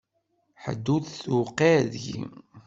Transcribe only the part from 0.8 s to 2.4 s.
ur t-tewqiε deg-i.